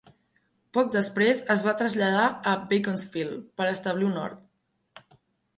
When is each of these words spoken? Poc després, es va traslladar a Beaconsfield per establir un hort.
Poc 0.77 0.87
després, 0.95 1.41
es 1.57 1.61
va 1.67 1.75
traslladar 1.83 2.25
a 2.53 2.55
Beaconsfield 2.73 3.45
per 3.61 3.71
establir 3.75 4.09
un 4.11 4.19
hort. 4.23 5.13